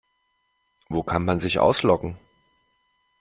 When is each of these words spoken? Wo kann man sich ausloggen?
Wo 0.89 1.03
kann 1.03 1.25
man 1.25 1.37
sich 1.37 1.59
ausloggen? 1.59 2.17